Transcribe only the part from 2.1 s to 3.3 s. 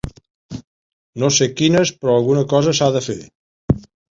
alguna cosa s’ha de fer.